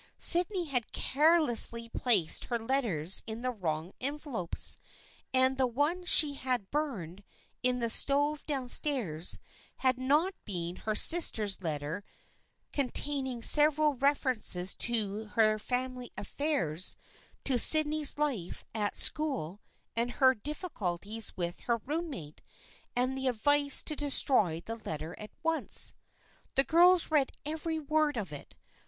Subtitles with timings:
[0.17, 4.75] Sydney had care lessly placed her letters in the wrong envelopes,
[5.31, 7.23] and the one she had burned
[7.61, 9.37] in the stove down stairs
[9.75, 12.03] had not been her sister's letter
[12.73, 16.95] containing several references to their family affairs,
[17.43, 19.61] to Sydney's life at school
[19.95, 22.41] and her difficulties with her roommate,
[22.95, 25.93] and the advice to destroy the letter at once.
[26.55, 28.57] The girls read every word of it.